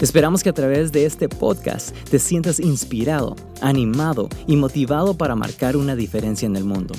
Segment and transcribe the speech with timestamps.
[0.00, 5.76] Esperamos que a través de este podcast te sientas inspirado, animado y motivado para marcar
[5.76, 6.94] una diferencia en el mundo.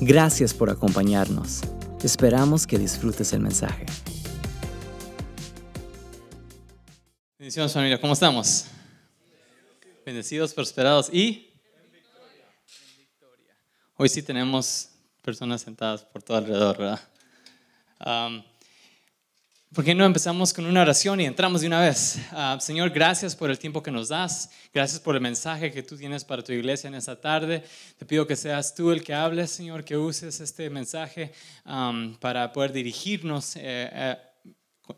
[0.00, 1.62] Gracias por acompañarnos.
[2.02, 3.86] Esperamos que disfrutes el mensaje.
[7.38, 8.66] Bendiciones familia, ¿cómo estamos?
[10.06, 11.48] Bendecidos, prosperados y
[14.00, 14.90] Hoy sí tenemos
[15.22, 17.00] personas sentadas por todo alrededor, ¿verdad?
[18.06, 18.44] Um,
[19.74, 22.18] ¿Por qué no empezamos con una oración y entramos de una vez?
[22.32, 24.50] Ah, Señor, gracias por el tiempo que nos das.
[24.72, 27.62] Gracias por el mensaje que tú tienes para tu iglesia en esta tarde.
[27.98, 31.32] Te pido que seas tú el que hables, Señor, que uses este mensaje
[32.18, 34.16] para poder dirigirnos eh, eh,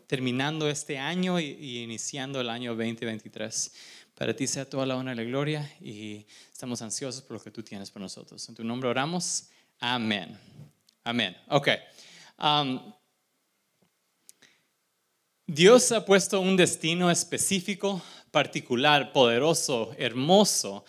[0.07, 3.73] terminando este año y, iniciando el año 2023.
[4.15, 7.51] Para ti sea toda la honra y la gloria y estamos ansiosos por lo que
[7.51, 8.47] tú tienes para nosotros.
[8.47, 9.49] En tu nombre oramos.
[9.81, 10.39] Amén.
[11.03, 11.35] Amén.
[11.49, 11.67] Ok.
[15.53, 20.85] Dios ha puesto un destino específico, particular, poderoso, hermoso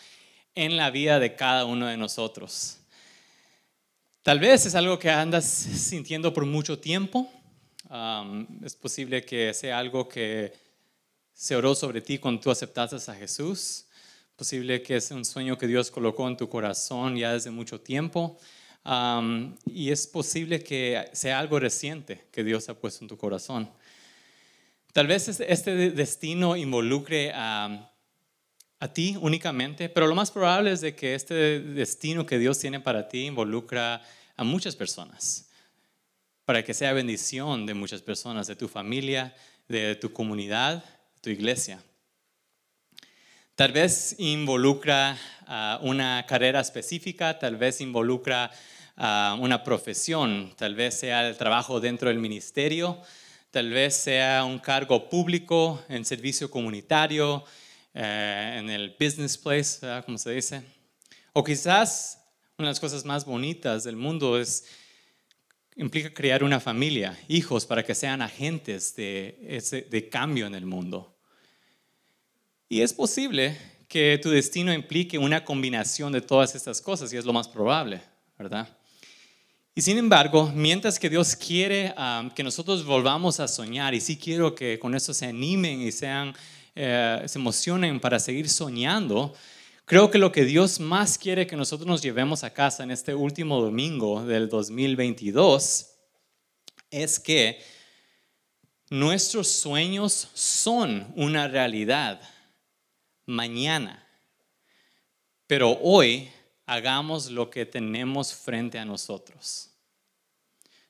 [0.54, 2.78] en la vida de cada uno de nosotros.
[4.22, 7.28] Tal vez es algo que andas sintiendo por mucho tiempo.
[8.64, 10.52] es posible que sea algo que
[11.34, 13.86] se oró sobre ti cuando tú aceptaste a Jesús.
[14.36, 18.38] Posible que es un sueño que Dios colocó en tu corazón ya desde mucho tiempo.
[19.66, 23.68] y es posible que sea algo reciente que Dios ha puesto en tu corazón.
[24.92, 27.88] Tal vez este destino involucre a,
[28.92, 33.08] ti únicamente, pero lo más probable es de que este destino que Dios tiene para
[33.08, 34.02] ti involucra
[34.36, 35.48] a muchas personas,
[36.44, 39.34] para que sea bendición de muchas personas, de tu familia,
[39.68, 41.80] de tu comunidad, de tu iglesia.
[43.54, 45.16] Tal vez involucra
[45.80, 48.50] una carrera específica, tal vez involucra
[48.96, 53.00] una profesión, tal vez sea el trabajo dentro del ministerio,
[53.52, 57.44] tal vez sea un cargo público en servicio comunitario,
[57.92, 60.62] eh, en el business place, como se dice.
[61.34, 62.18] O quizás
[62.56, 64.64] una de las cosas más bonitas del mundo es
[65.76, 71.14] implica crear una familia, hijos, para que sean agentes de cambio en el mundo.
[72.70, 77.26] Y es posible que tu destino implique una combinación de todas estas cosas, y es
[77.26, 78.00] lo más probable,
[78.38, 78.66] ¿verdad?
[79.74, 81.94] Y sin embargo, mientras que Dios quiere
[82.34, 86.34] que nosotros volvamos a soñar, y sí quiero que con eso se animen y sean,
[86.74, 89.34] eh, se emocionen para seguir soñando,
[89.86, 93.14] creo que lo que Dios más quiere que nosotros nos llevemos a casa en este
[93.14, 95.86] último domingo del 2022
[96.90, 97.58] es que
[98.90, 102.20] nuestros sueños son una realidad
[103.24, 104.06] mañana,
[105.46, 106.28] pero hoy
[106.72, 109.68] hagamos lo que tenemos frente a nosotros.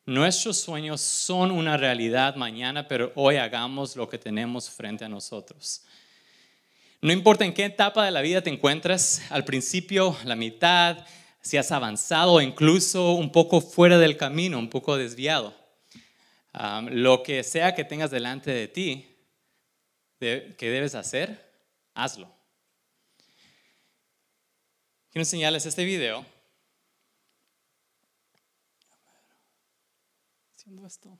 [0.06, 5.82] Nuestros sueños son una realidad mañana, pero hoy hagamos lo que tenemos frente a nosotros.
[7.00, 11.04] No importa en qué etapa de la vida te encuentres, al principio, la mitad,
[11.40, 15.52] si has avanzado incluso un poco fuera del camino, un poco desviado.
[16.90, 19.16] lo que sea que tengas delante de ti,
[20.20, 21.52] que debes hacer,
[21.94, 22.41] hazlo.
[25.12, 26.24] Quiero enseñarles este video.
[30.50, 31.18] Haciendo esto.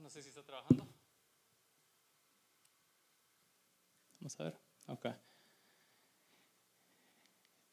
[0.00, 0.84] No sé si está trabajando.
[4.18, 4.54] Vamos a ver.
[4.88, 5.06] Ok.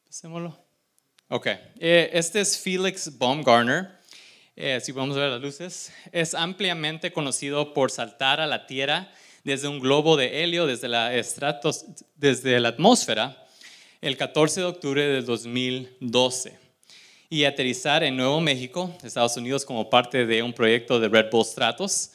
[0.06, 0.56] Pasémoslo.
[1.28, 1.46] Ok.
[1.46, 3.98] Eh, este es Felix Baumgartner.
[4.54, 5.92] Eh, si podemos ver las luces.
[6.12, 9.12] Es ampliamente conocido por saltar a la tierra
[9.44, 11.84] desde un globo de helio, desde la, estratos,
[12.16, 13.46] desde la atmósfera,
[14.00, 16.58] el 14 de octubre de 2012
[17.28, 21.44] y aterrizar en Nuevo México, Estados Unidos, como parte de un proyecto de Red Bull
[21.44, 22.10] Stratos.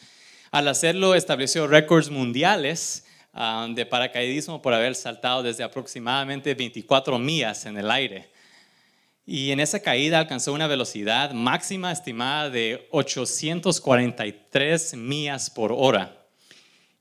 [0.51, 7.65] Al hacerlo, estableció récords mundiales ah, de paracaidismo por haber saltado desde aproximadamente 24 millas
[7.65, 8.31] en el aire.
[9.25, 16.18] Y en esa caída alcanzó una velocidad máxima estimada de 843 millas por hora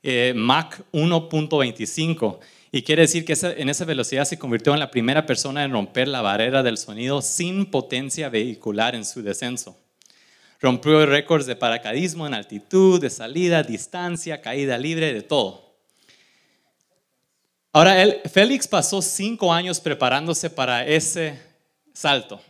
[0.03, 2.39] eh, Mach 1.25.
[2.71, 6.07] Y quiere decir que en esa velocidad se convirtió en la primera persona en romper
[6.07, 9.75] la barrera del sonido sin potencia vehicular en su descenso.
[10.61, 15.69] Rompió récords de paracaidismo en altitud, de salida, distancia, caída libre, de todo.
[17.71, 21.39] Ahora, él, Félix pasó cinco años preparándose para ese
[21.93, 22.41] salto.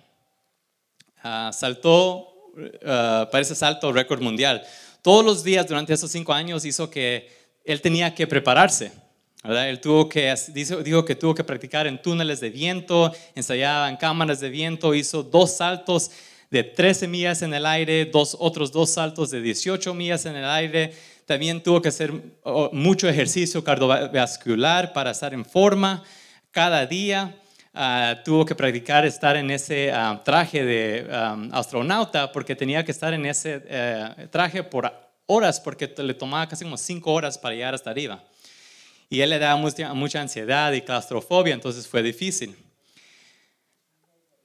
[1.21, 2.51] Ah, saltó
[2.85, 4.65] ah, para ese salto récord mundial.
[5.01, 7.29] Todos los días durante esos cinco años hizo que
[7.63, 8.91] él tenía que prepararse.
[9.43, 14.41] Él tuvo que, dijo que tuvo que practicar en túneles de viento, ensayaba en cámaras
[14.41, 16.11] de viento, hizo dos saltos
[16.51, 20.45] de 13 millas en el aire, dos, otros dos saltos de 18 millas en el
[20.45, 20.93] aire.
[21.25, 22.11] También tuvo que hacer
[22.73, 26.03] mucho ejercicio cardiovascular para estar en forma
[26.51, 27.39] cada día.
[27.73, 31.07] Ah, tuvo que practicar estar en ese ah, traje de
[31.51, 34.91] astronauta porque tenía que estar en ese eh, traje por
[35.27, 38.23] horas porque le tomaba casi como cinco horas para llegar hasta arriba.
[39.09, 42.55] Y él le daba mucha, mucha ansiedad y claustrofobia, entonces fue difícil.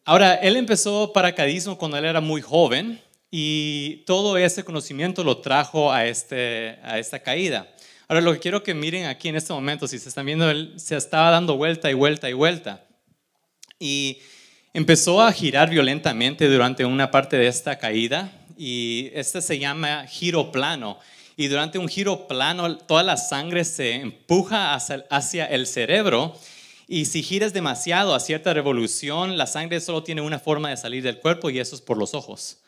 [0.05, 3.01] Ahora, él empezó paracaidismo cuando él era muy joven
[3.31, 7.75] y todo ese conocimiento lo trajo a, este, a esta caída.
[8.07, 10.75] Ahora, lo que quiero que miren aquí en este momento, si se están viendo, él
[10.77, 12.85] se estaba dando vuelta y vuelta y vuelta.
[13.79, 14.19] Y
[14.73, 20.53] empezó a girar violentamente durante una parte de esta caída y este se llama giro
[20.53, 20.99] plano.
[21.37, 26.39] Y durante un giro plano, toda la sangre se empuja hacia, el cerebro
[26.87, 31.03] y si giras demasiado a cierta revolución, la sangre solo tiene una forma de salir
[31.03, 32.59] del cuerpo y eso es por los ojos.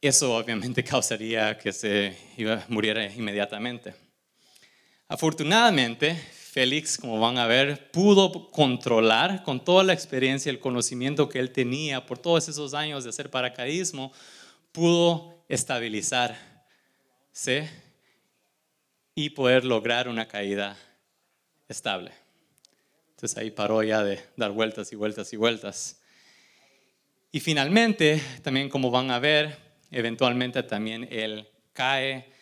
[0.00, 2.16] Eso obviamente causaría que se
[2.68, 3.94] muriera inmediatamente.
[5.08, 11.38] Afortunadamente, Félix, como van a ver, pudo controlar con toda la experiencia, el conocimiento que
[11.38, 14.12] él tenía por todos esos años de hacer paracaidismo,
[14.72, 16.38] pudo estabilizarse
[19.14, 20.78] y poder lograr una caída
[21.68, 22.12] estable.
[23.10, 26.00] Entonces ahí paró ya de dar vueltas y vueltas y vueltas.
[27.30, 29.58] Y finalmente, también como van a ver,
[29.90, 32.32] eventualmente también él cae,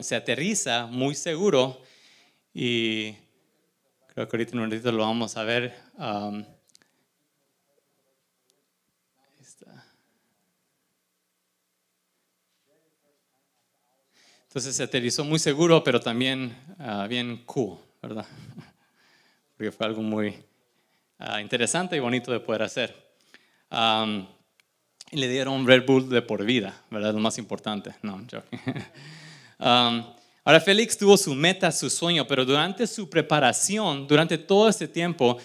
[0.00, 1.82] se aterriza muy seguro
[2.60, 3.16] y
[4.08, 5.72] creo que ahorita en un ratito lo vamos a ver.
[5.96, 6.44] Um,
[14.48, 17.78] entonces se aterrizó muy seguro, pero también uh, bien cool.
[18.02, 18.26] ¿verdad?
[19.56, 20.34] Porque fue algo muy
[21.20, 22.92] ah, interesante y bonito de poder hacer.
[25.12, 27.14] y le dieron Red Bull de por vida, ¿verdad?
[27.14, 27.94] Lo más importante.
[28.02, 28.20] No,
[30.48, 35.36] ahora Félix tuvo su meta, su sueño, pero durante su preparación, durante todo este tiempo,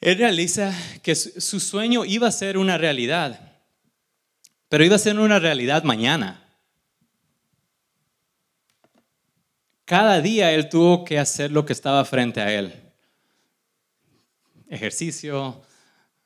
[0.00, 0.72] él realiza
[1.02, 3.58] que su sueño iba a ser una realidad,
[4.68, 6.48] pero iba a ser una realidad mañana.
[9.84, 12.72] Cada día él tuvo que hacer lo que estaba frente a él.
[14.68, 15.60] Ejercicio,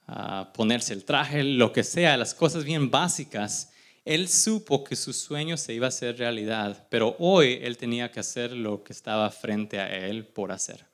[0.07, 3.73] ah, ponerse el traje, lo que sea, las cosas bien básicas.
[4.09, 8.21] Él supo que su sueño se iba a hacer realidad, pero hoy él tenía que
[8.21, 10.87] hacer lo que estaba frente a él por hacer.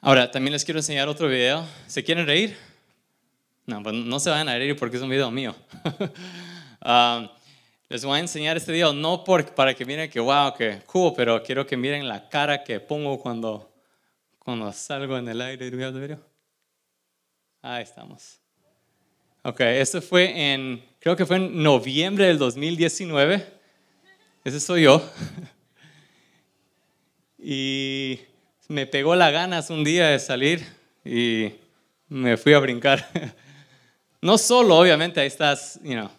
[0.00, 1.64] Ahora, también les quiero enseñar otro video.
[1.86, 2.56] ¿Se quieren reír?
[3.66, 5.54] No, pues no se vayan a reír porque es un video mío.
[6.80, 7.36] Ah,
[7.88, 11.42] les voy a enseñar este video no para que miren que wow, que cool, pero
[11.42, 13.74] quiero que miren la cara que pongo cuando,
[14.38, 16.18] cuando salgo en el aire.
[17.60, 18.40] Ahí estamos.
[19.42, 23.46] Ok, esto fue en, creo que fue en noviembre del 2019.
[24.44, 25.02] Ese soy yo.
[27.38, 28.20] y
[28.68, 30.66] me pegó la ganas un día de salir
[31.04, 31.52] y
[32.08, 33.08] me fui a brincar.
[34.20, 36.10] no solo, obviamente, ahí estás, you know,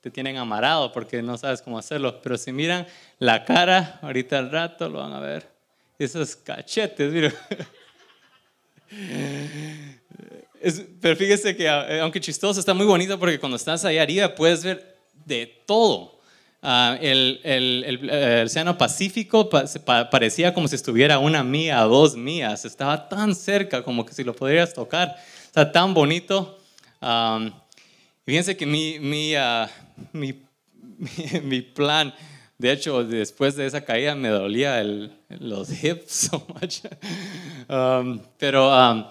[0.00, 2.20] te tienen amarado porque no sabes cómo hacerlo.
[2.22, 2.86] Pero si miran
[3.18, 5.48] la cara, ahorita al rato lo van a ver.
[5.98, 7.34] Esos cachetes, mira.
[11.00, 14.64] Pero fíjese que eh, aunque chistoso, está muy bonito porque cuando estás ahí arriba puedes
[14.64, 16.18] ver de todo.
[16.60, 22.64] Ah, el, el, el, Océano Pacífico parecía como si estuviera una mía, dos mías.
[22.64, 25.14] Estaba tan cerca como que si lo podrías tocar.
[25.46, 26.58] Está tan bonito.
[28.24, 29.68] fíjense que mi, mi, uh,
[30.12, 30.34] mi,
[31.42, 32.12] mi, plan.
[32.58, 36.80] De hecho, después de esa caída me dolía el, los hips so much.
[37.68, 39.04] Um, pero um,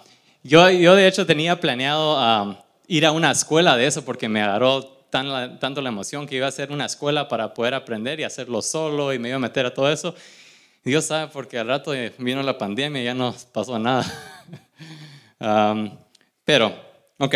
[0.44, 2.56] yo, yo, de hecho, tenía planeado um,
[2.88, 6.48] ir a una escuela de eso porque me agarró tan tanto la emoción que iba
[6.48, 9.66] a ser una escuela para poder aprender y hacerlo solo y me iba a meter
[9.66, 10.14] a todo eso.
[10.84, 14.06] Dios sabe, porque al rato vino la pandemia y ya no pasó nada.
[16.46, 16.74] pero,
[17.18, 17.36] ok.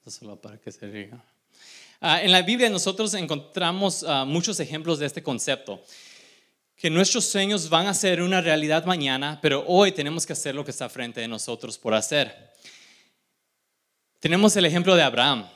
[0.00, 1.22] Eso solo para que se diga.
[2.00, 5.82] Ah, en la Biblia nosotros encontramos ah, muchos ejemplos de este concepto,
[6.82, 10.64] que nuestros sueños van a ser una realidad mañana, pero hoy tenemos que hacer lo
[10.64, 12.50] que está frente de nosotros por hacer.
[14.18, 15.46] Tenemos el ejemplo de Abraham.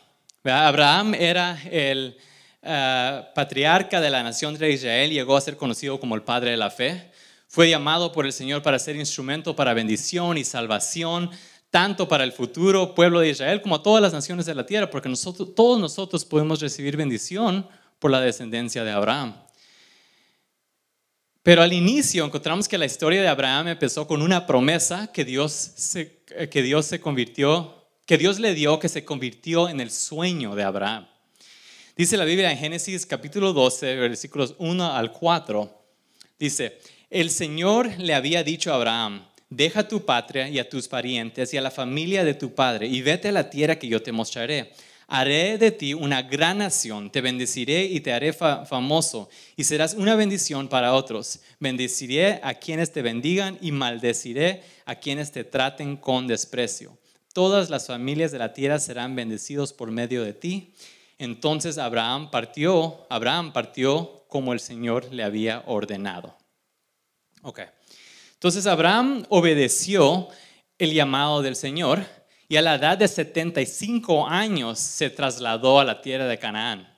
[0.45, 2.17] Abraham era el,
[2.63, 6.59] eh, patriarca de la nación de Israel, llegó a ser conocido como el padre de
[6.59, 7.11] la fe.
[7.49, 11.29] Fue llamado por el Señor para ser instrumento para bendición y salvación,
[11.73, 14.89] tanto para el futuro pueblo de Israel como a todas las naciones de la tierra,
[14.89, 15.13] porque
[15.57, 17.69] todos nosotros podemos recibir bendición
[17.99, 19.46] por la descendencia de Abraham.
[21.47, 25.53] Pero al inicio encontramos que la historia de Abraham empezó con una promesa que Dios
[25.53, 26.19] se,
[26.51, 30.65] que Dios se convirtió, que Dios le dio, que se convirtió en el sueño de
[30.65, 31.07] Abraham.
[31.97, 35.85] Dice la Biblia en Génesis capítulo 12, versículos 1 al 4,
[36.37, 41.55] dice, el Señor le había dicho a Abraham, deja tu patria y a tus parientes
[41.55, 44.11] y a la familia de tu padre y vete a la tierra que yo te
[44.11, 44.73] mostraré
[45.09, 50.17] haré de ti una gran nación, te bendeciré y te haré famoso, y serás una
[50.17, 51.41] bendición para otros.
[51.61, 56.99] Bendeciré a quienes te bendigan y maldeciré a quienes te traten con desprecio.
[57.33, 60.73] Todas las familias de la tierra serán bendecidos por medio de ti.
[61.19, 66.37] Entonces Abraham partió, Abraham partió como el Señor le había ordenado.
[67.43, 67.61] Ok.
[68.35, 70.29] Entonces Abraham obedeció
[70.79, 72.05] el llamado del Señor
[72.49, 76.97] y a la edad de 75 años se trasladó a la tierra de Canaán.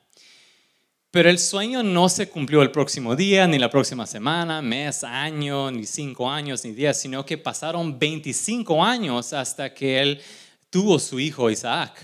[1.10, 5.70] Pero el sueño no se cumplió el próximo día, ni la próxima semana, mes, año,
[5.70, 10.20] ni cinco años, ni días, sino que pasaron 25 años hasta que él
[10.68, 11.98] tuvo su hijo Isaac.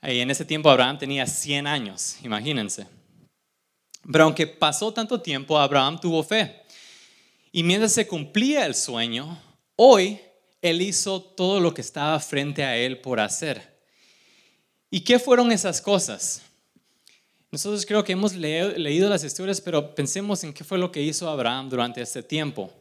[0.00, 2.86] Y en ese tiempo Abraham tenía 100 años, imagínense.
[4.10, 6.62] Pero aunque pasó tanto tiempo, Abraham tuvo fe.
[7.50, 9.40] Y mientras se cumplía el sueño,
[9.76, 10.20] hoy
[10.64, 13.76] él hizo todo lo que estaba frente a Él por hacer.
[14.90, 16.40] ¿Y qué fueron esas cosas?
[17.50, 21.28] Nosotros creo que hemos leído las historias, pero pensemos en qué fue lo que hizo
[21.28, 22.72] Abraham durante este tiempo.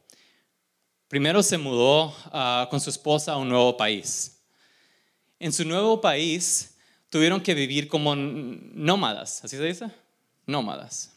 [1.10, 4.40] Primero se mudó ah, con su esposa a un nuevo país.
[5.38, 6.78] En su nuevo país
[7.10, 9.92] tuvieron que vivir como nómadas, ¿así se dice?
[10.46, 11.13] Nómadas.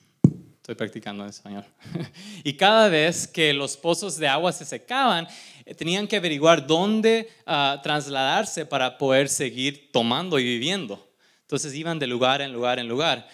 [0.67, 1.65] Estoy practicando en español.
[2.43, 5.29] y cada vez que los pozos de agua se secaban,
[5.65, 11.09] eh, tenían que averiguar dónde ah, trasladarse para poder seguir tomando y viviendo.
[11.43, 13.29] Entonces iban de lugar en lugar en lugar.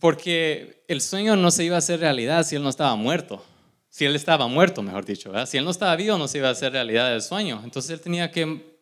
[0.00, 3.44] Porque el sueño no se iba a hacer realidad si él no estaba muerto.
[3.90, 5.30] Si él estaba muerto, mejor dicho.
[5.44, 7.60] Si él no estaba vivo, no se iba a hacer realidad el sueño.
[7.62, 8.78] Entonces él tenía que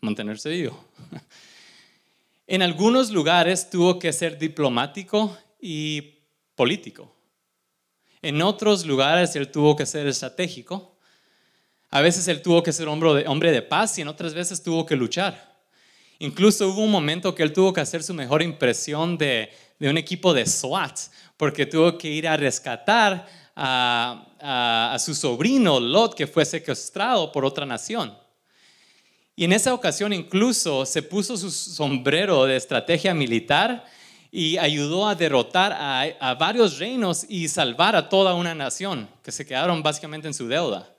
[0.00, 0.78] mantenerse vivo.
[2.46, 6.15] en algunos lugares tuvo que ser diplomático y
[6.56, 7.14] político.
[8.22, 10.96] En otros lugares él tuvo que ser estratégico.
[11.90, 14.62] A veces él tuvo que ser hombre de, hombre de paz y en otras veces
[14.62, 15.54] tuvo que luchar.
[16.18, 20.32] Incluso hubo un momento que él tuvo que hacer su mejor impresión de, un equipo
[20.32, 20.98] de SWAT,
[21.36, 27.44] porque tuvo que ir a rescatar a, a, su sobrino Lot, que fue secuestrado por
[27.44, 28.16] otra nación.
[29.36, 33.84] Y en esa ocasión incluso se puso su sombrero de estrategia militar
[34.30, 39.46] y ayudó a derrotar a, varios reinos y salvar a toda una nación que se
[39.46, 40.92] quedaron básicamente en su deuda.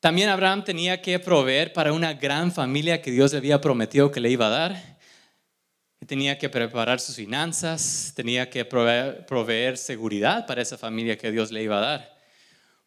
[0.00, 4.20] También Abraham tenía que proveer para una gran familia que Dios le había prometido que
[4.20, 4.98] le iba a dar.
[6.06, 11.50] Tenía que preparar sus finanzas, tenía que proveer, proveer seguridad para esa familia que Dios
[11.50, 12.18] le iba a dar.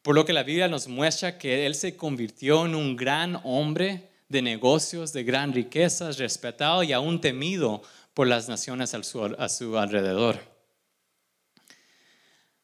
[0.04, 4.12] Por lo que la Biblia nos muestra que él se convirtió en un gran hombre
[4.30, 7.82] de negocios, de gran riqueza, respetado y aún temido
[8.14, 10.40] por las naciones a su, alrededor.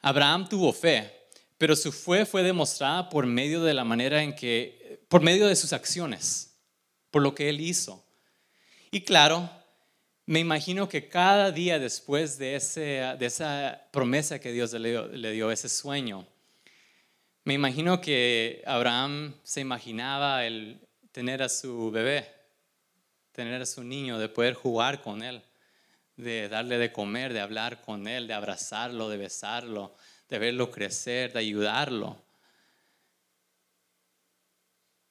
[0.02, 1.12] Abraham tuvo fe,
[1.58, 5.56] pero su fe fue demostrada por medio de la manera en que, por medio de
[5.56, 6.58] sus acciones,
[7.12, 8.04] por lo que él hizo.
[8.92, 9.50] Y claro,
[10.26, 15.32] me imagino que cada día después de, ese, de esa promesa que Dios le le
[15.32, 16.28] dio, ese sueño,
[17.46, 20.80] me imagino que Abraham se imaginaba el
[21.14, 22.28] tener a su bebé,
[23.32, 25.42] tener a su niño, de poder jugar con él,
[26.18, 29.96] de darle de comer, de hablar con él, de abrazarlo, de besarlo,
[30.28, 32.18] de verlo crecer, de ayudarlo.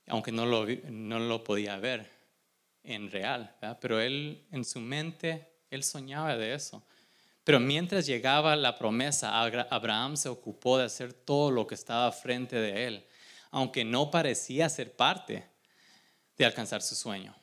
[0.08, 2.10] Aunque no lo, no lo podía ver
[2.82, 6.82] en real, pero él en su mente, él soñaba de eso.
[7.44, 12.56] Pero mientras llegaba la promesa, Abraham se ocupó de hacer todo lo que estaba frente
[12.56, 13.06] de él,
[13.52, 15.51] aunque no parecía ser parte
[16.42, 17.34] de alcanzar su sueño.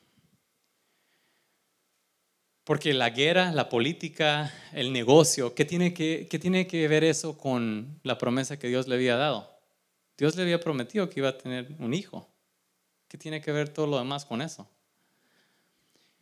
[2.65, 7.37] Porque la guerra, la política, el negocio, ¿qué tiene, que, ¿qué tiene que ver eso
[7.37, 9.49] con la promesa que Dios le había dado?
[10.17, 12.29] Dios le había prometido que iba a tener un hijo.
[13.07, 14.69] ¿Qué tiene que ver todo lo demás con eso?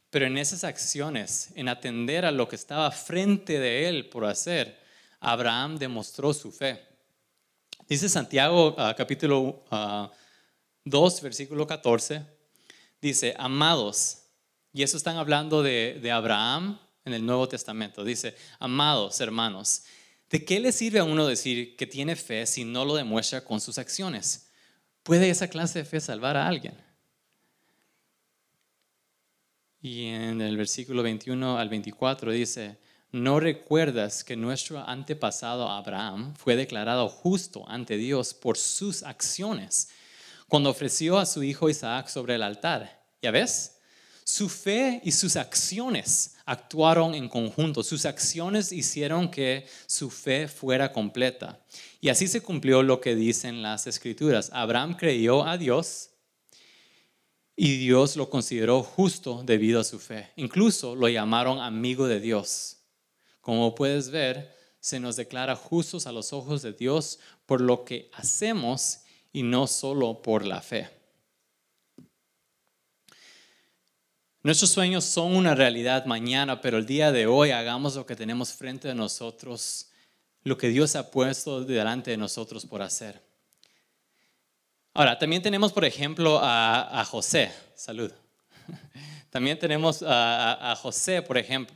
[0.09, 4.79] Pero en esas acciones, en atender a lo que estaba frente de él por hacer,
[5.19, 6.81] Abraham demostró su fe.
[7.89, 12.36] Dice Santiago ah, capítulo 2, ah, versículo 14,
[13.01, 14.23] dice, amados,
[14.73, 18.03] Y eso están hablando de, Abraham en el Nuevo Testamento.
[18.03, 19.83] Dice, amados hermanos,
[20.29, 23.59] ¿de qué le sirve a uno decir que tiene fe si no lo demuestra con
[23.59, 24.51] sus acciones?
[25.03, 26.75] ¿Puede esa clase de fe salvar a alguien?
[29.81, 32.77] Y en el versículo 21 al 24 dice,
[33.11, 39.89] ¿no recuerdas que nuestro antepasado Abraham fue declarado justo ante Dios por sus acciones
[40.47, 43.05] cuando ofreció a su hijo Isaac sobre el altar?
[43.21, 43.77] ¿Ya ves?
[44.23, 47.81] Su fe y sus acciones actuaron en conjunto.
[47.81, 51.59] Sus acciones hicieron que su fe fuera completa.
[52.01, 54.49] Y así se cumplió lo que dicen las escrituras.
[54.53, 56.09] Abraham creyó a Dios
[57.55, 60.31] y Dios lo consideró justo debido a su fe.
[60.35, 62.77] Incluso lo llamaron amigo de Dios.
[63.41, 68.11] Como puedes ver, se nos declara justos a los ojos de Dios por lo que
[68.13, 68.99] hacemos
[69.31, 70.89] y no solo por la fe.
[74.43, 78.53] Nuestros sueños son una realidad mañana, pero el día de hoy hagamos lo que tenemos
[78.53, 79.89] frente de nosotros,
[80.43, 83.21] lo que Dios ha puesto delante de nosotros por hacer.
[84.93, 87.51] Ahora, también tenemos, por ejemplo, a, José.
[87.75, 88.11] Salud.
[89.29, 91.75] También tenemos a, José, por ejemplo.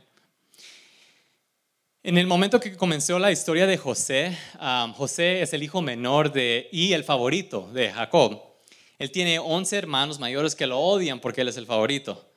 [2.04, 6.32] En el momento que comenzó la historia de José, um, José es el hijo menor
[6.32, 8.42] de, y el favorito de Jacob.
[8.98, 12.28] Él tiene 11 hermanos mayores que lo odian porque él es el favorito.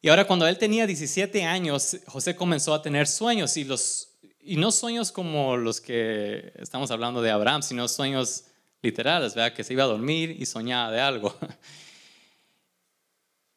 [0.00, 4.56] Y ahora cuando él tenía 17 años, José comenzó a tener sueños y, los, y
[4.56, 8.44] no sueños como los que estamos hablando de Abraham, sino sueños
[8.80, 9.52] literales, ¿verdad?
[9.52, 11.36] Que se iba a dormir y soñaba de algo.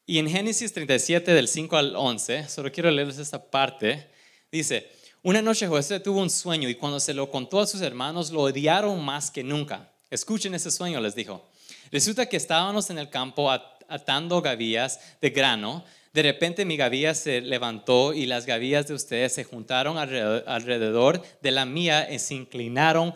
[0.07, 4.07] Y en Génesis 37 del 5 al 11, solo quiero leerles esta parte,
[4.51, 4.88] dice,
[5.25, 8.41] una noche José tuvo un sueño y cuando se lo contó a sus hermanos lo
[8.41, 9.91] odiaron más que nunca.
[10.10, 11.46] Escuchen ese sueño, les dijo.
[11.91, 15.84] Resulta que estábamos en el campo atando gavillas de grano
[16.15, 21.51] de repente mi gavilla se levantó y las gavillas de ustedes se juntaron alrededor de
[21.51, 23.13] la mía y se inclinaron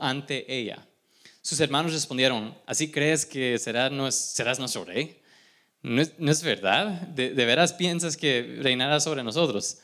[0.00, 0.84] ante ella.
[1.42, 5.22] Sus hermanos respondieron, ¿así crees que serás, nuestro rey?
[5.82, 7.02] ¿No es, verdad?
[7.02, 9.78] ¿De, ¿De, veras piensas que reinará sobre nosotros?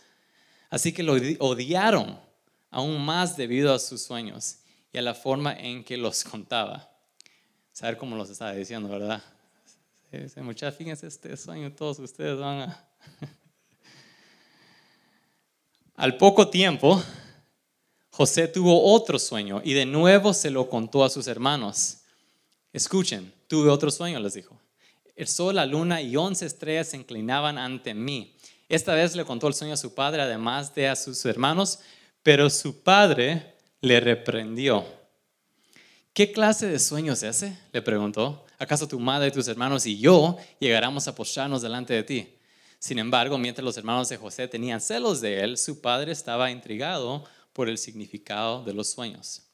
[0.70, 2.18] Así que lo odiaron
[2.70, 4.58] aún más debido a sus sueños
[4.92, 6.90] y a la forma en que los contaba.
[7.72, 9.22] Saber cómo los estaba diciendo, ¿verdad?
[10.10, 12.88] Dice, muchachos, fíjense este sueño, todos ustedes van a...
[15.96, 17.02] Al poco tiempo,
[18.10, 21.98] José tuvo otro sueño y de nuevo se lo contó a sus hermanos.
[22.72, 24.58] Escuchen, tuve otro sueño, les dijo.
[25.14, 28.35] El sol, la luna y once estrellas se inclinaban ante mí.
[28.68, 31.78] Esta vez le contó el sueño a su padre, además de a sus hermanos,
[32.22, 34.84] pero su padre le reprendió.
[36.12, 37.58] ¿Qué clase de sueño es ese?
[37.72, 38.46] le preguntó.
[38.58, 42.28] ¿acaso tu madre, tus hermanos y yo llegáramos a postrarnos delante de ti?
[42.78, 47.24] Sin embargo, mientras los hermanos de José tenían celos de él, su padre estaba intrigado
[47.52, 49.45] por el significado de los sueños.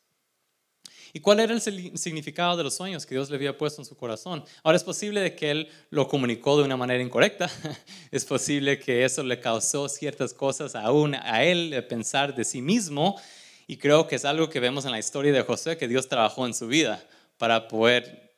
[1.13, 3.97] ¿Y cuál era el significado de los sueños que Dios le había puesto en su
[3.97, 4.45] corazón?
[4.63, 7.51] Ahora es posible de que él lo comunicó de una manera incorrecta.
[8.11, 12.63] Es posible que eso le causó ciertas cosas aún a él de pensar de sí
[12.63, 13.21] mismo.
[13.67, 16.47] Y creo que es algo que vemos en la historia de José, que Dios trabajó
[16.47, 17.03] en su vida
[17.37, 18.33] para poder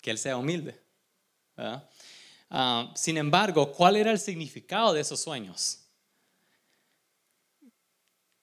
[0.00, 0.78] que él sea humilde.
[2.50, 5.80] Ah, sin embargo, ¿cuál era el significado de esos sueños?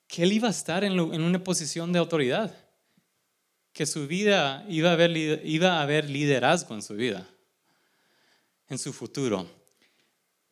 [0.06, 2.54] Que él iba a estar en, una posición de autoridad,
[3.72, 7.26] que su vida iba a, haber, iba a haber liderazgo en su vida,
[8.68, 9.46] en su futuro.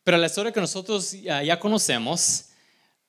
[0.03, 2.49] Pero la historia que nosotros ya conocemos,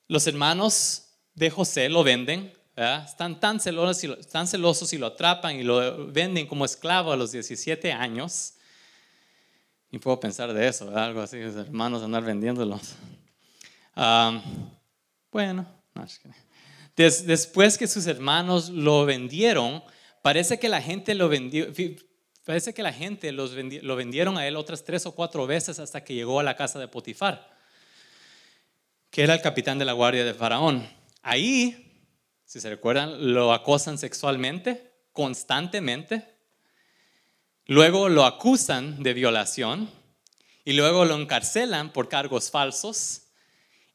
[0.07, 5.55] los hermanos de José lo venden están tan celosos, y, tan celosos y lo atrapan
[5.55, 8.55] y lo venden como esclavo a los 17 años.
[9.91, 12.95] Y puedo pensar de eso, algo así, hermanos andar vendiéndolos.
[15.31, 15.67] bueno,
[16.95, 19.83] después que sus hermanos lo vendieron,
[20.23, 21.67] parece que la gente lo vendió,
[22.43, 26.03] parece que la gente los lo vendieron a él otras tres o cuatro veces hasta
[26.03, 27.55] que llegó a la casa de Potifar,
[29.11, 30.89] que era el capitán de la guardia de Faraón.
[31.21, 31.91] Ahí
[32.53, 36.35] si se recuerdan, lo acosan sexualmente constantemente,
[37.65, 39.89] luego lo acusan de violación
[40.63, 43.23] y luego lo encarcelan por cargos falsos.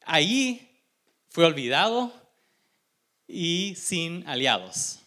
[0.05, 0.83] Ahí
[1.29, 2.11] fue olvidado
[3.29, 4.98] y sin aliados.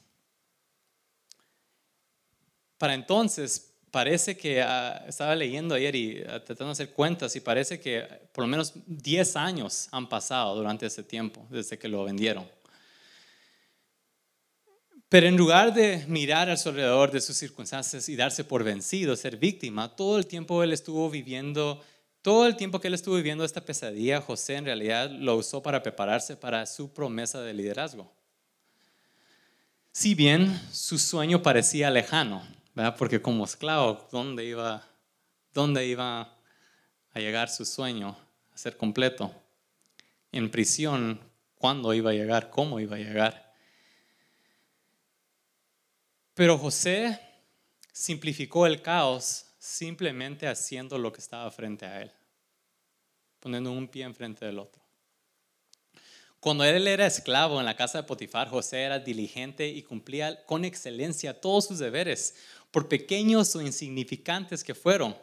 [2.83, 7.41] Para entonces, parece que ah, estaba leyendo ayer y ah, tratando de hacer cuentas y
[7.41, 12.03] parece que por lo menos 10 años han pasado durante ese tiempo, desde que lo
[12.03, 12.45] vendieron.
[15.09, 19.37] Pero en lugar de mirar a alrededor de sus circunstancias y darse por vencido, ser
[19.37, 21.81] víctima, todo el tiempo él estuvo viviendo
[22.21, 25.85] Todo el tiempo que él estuvo viviendo esta pesadilla, José en realidad lo usó para
[25.85, 28.13] prepararse para su promesa de liderazgo.
[29.93, 32.43] Si bien su sueño parecía lejano,
[32.75, 32.97] ¿verdad?
[32.97, 34.87] porque como esclavo, ¿dónde iba,
[35.53, 36.37] ¿dónde iba
[37.13, 38.17] a llegar su sueño
[38.53, 39.35] a ser completo?
[40.31, 41.21] En prisión,
[41.57, 42.51] ¿cuándo iba a llegar?
[42.51, 43.53] ¿Cómo iba a llegar?
[46.35, 47.21] Pero José
[47.93, 52.11] simplificó el caos simplemente haciendo lo que estaba frente a él,
[53.39, 54.83] poniendo un pie enfrente del otro.
[56.43, 60.65] Cuando él era esclavo en la casa de Potifar, José era diligente y cumplía con
[60.65, 62.35] excelencia todos sus deberes,
[62.73, 65.17] por pequeños o insignificantes que fueron.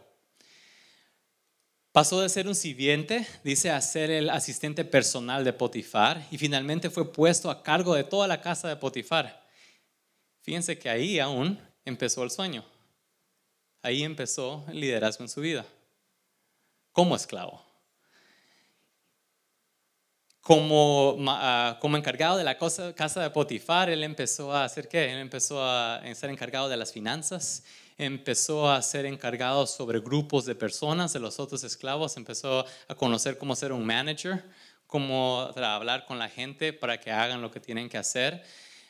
[1.92, 6.90] Pasó de ser un sirviente, dice, a ser el asistente personal de Potifar y finalmente
[6.90, 9.46] fue puesto a cargo de toda la casa de Potifar.
[10.42, 12.64] Fíjense que ahí aún empezó el sueño.
[13.82, 15.66] Ahí empezó el liderazgo en su vida,
[16.92, 17.69] como esclavo.
[20.42, 25.12] Como, ah, como encargado de la casa de Potifar, él empezó a hacer qué?
[25.12, 27.64] Él empezó a ser encargado de las finanzas,
[27.98, 33.38] empezó a ser encargado sobre grupos de personas, de los otros esclavos, empezó a conocer
[33.38, 34.44] cómo ser un manager,
[34.88, 38.44] cómo hablar con la gente para que hagan lo que tienen que hacer.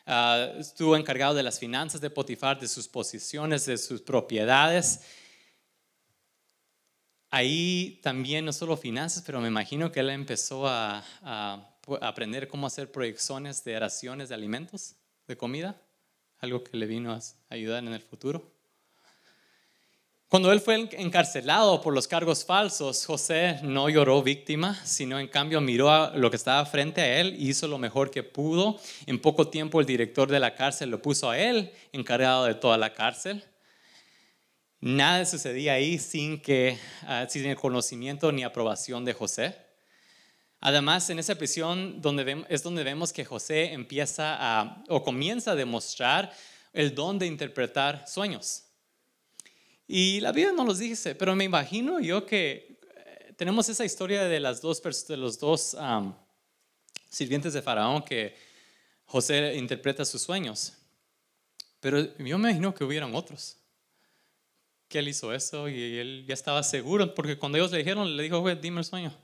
[0.06, 5.02] Ah, estuvo encargado de las finanzas de Potifar, de sus posiciones, de sus propiedades.
[7.32, 11.04] Ahí también no solo finanzas, pero me imagino que él empezó a,
[12.02, 14.96] aprender cómo hacer proyecciones de raciones de alimentos,
[15.28, 15.82] de comida,
[16.40, 18.60] algo que le vino a ayudar en el futuro.
[20.30, 25.60] Cuando él fue encarcelado por los cargos falsos, José no lloró víctima, sino en cambio
[25.60, 28.80] miró a lo que estaba frente a él y hizo lo mejor que pudo.
[29.08, 32.78] En poco tiempo el director de la cárcel lo puso a él encargado de toda
[32.78, 33.44] la cárcel.
[34.82, 39.56] Nada sucedía ahí sin, que, ah, sin el conocimiento ni aprobación de José.
[40.62, 42.02] Además, en esa prisión
[42.50, 46.34] es donde vemos que José empieza o comienza a demostrar
[46.74, 48.64] el don de interpretar sueños.
[49.88, 54.26] Y la Biblia no los dice, pero me imagino yo que eh, tenemos esa historia
[54.26, 55.76] de, las dos, de los dos
[57.10, 58.36] sirvientes de Faraón que
[59.06, 60.74] José interpreta sus sueños.
[61.80, 63.58] Pero yo me imagino que hubieran otros.
[64.90, 68.24] Que él hizo eso y él ya estaba seguro, porque cuando ellos le dijeron, le
[68.24, 69.16] dijo, dime el sueño.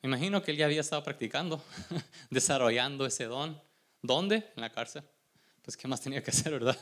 [0.00, 1.62] Me imagino que él ya había estado practicando,
[2.30, 3.60] desarrollando ese don.
[4.00, 4.36] ¿Dónde?
[4.56, 5.04] En la cárcel.
[5.62, 6.78] Pues, ¿qué más tenía que hacer, verdad?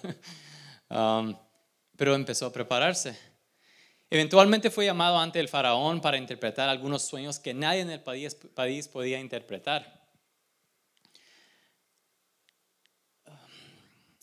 [1.96, 3.18] pero empezó a prepararse.
[4.09, 8.35] Eventualmente fue llamado ante el faraón para interpretar algunos sueños que nadie en el país,
[8.55, 9.99] país podía interpretar.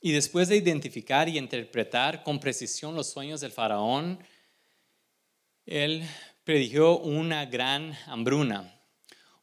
[0.01, 4.19] Y después de identificar y interpretar con precisión los sueños del faraón,
[5.65, 6.03] él
[6.43, 8.73] predijo una gran hambruna.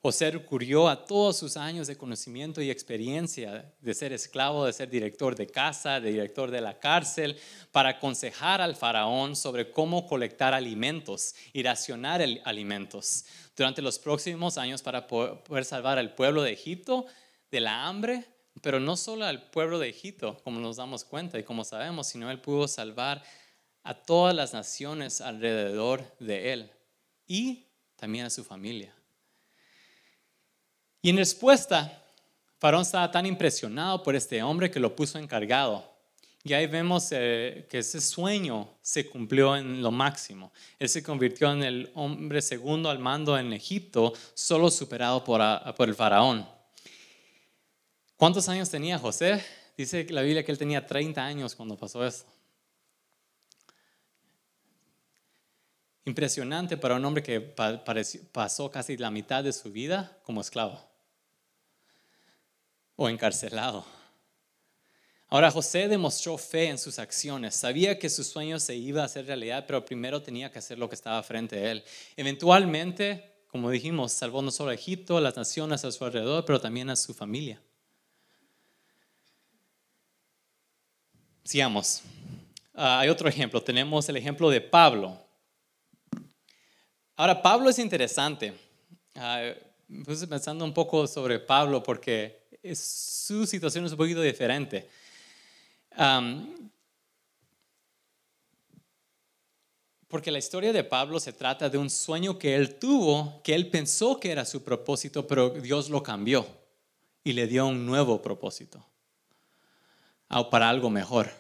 [0.05, 4.91] José recurrió a todos sus años de conocimiento y experiencia de ser esclavo, de ser
[4.91, 7.39] director de casa, de director de la cárcel,
[7.73, 13.25] para aconsejar al faraón sobre cómo colectar alimentos y racionar alimentos.
[13.57, 17.07] Durante los próximos años para poder salvar al pueblo de Egipto
[17.51, 18.27] de la hambre,
[18.63, 22.31] pero no solo al pueblo de Egipto, como nos damos cuenta y como sabemos, sino
[22.31, 23.23] él pudo salvar
[23.83, 26.71] a todas las naciones alrededor de él
[27.27, 28.95] y también a su familia.
[31.03, 32.03] Y en respuesta,
[32.59, 35.93] Faraón estaba tan impresionado por este hombre que lo puso encargado.
[36.43, 40.53] Y ahí vemos eh, que ese sueño se cumplió en lo máximo.
[40.79, 45.41] Él se convirtió en el hombre segundo al mando en Egipto, solo superado por,
[45.75, 46.54] por el faraón.
[48.17, 49.45] ¿Cuántos años tenía José?
[49.77, 52.31] Dice la Biblia que él tenía 30 años cuando pasó esto.
[56.05, 60.81] Impresionante para un hombre que pasó casi la mitad de su vida como esclavo
[62.95, 63.85] o encarcelado.
[65.29, 69.27] Ahora José demostró fe en sus acciones, sabía que su sueño se iba a hacer
[69.27, 71.85] realidad, pero primero tenía que hacer lo que estaba frente a él.
[72.17, 76.91] Eventualmente, como dijimos, salvó no solo a Egipto, las naciones a su alrededor, pero también
[76.91, 77.61] a su familia.
[81.45, 82.01] Sigamos.
[82.73, 85.21] Ah, hay otro ejemplo, tenemos el ejemplo de Pablo.
[87.17, 88.55] Ahora, Pablo es interesante.
[89.15, 94.89] Uh, puse pensando un poco sobre Pablo porque su situación es un poquito diferente.
[100.09, 103.69] porque la historia de Pablo se trata de un sueño que él tuvo, que él
[103.69, 106.47] pensó que era su propósito, pero Dios lo cambió
[107.23, 108.85] y le dio un nuevo propósito
[110.51, 111.31] para algo mejor.